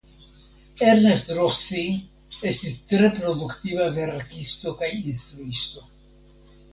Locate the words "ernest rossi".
0.91-1.83